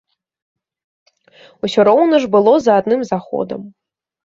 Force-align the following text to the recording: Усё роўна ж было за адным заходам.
Усё 1.67 1.87
роўна 1.89 2.15
ж 2.25 2.31
было 2.39 2.57
за 2.65 2.81
адным 2.83 3.01
заходам. 3.13 3.61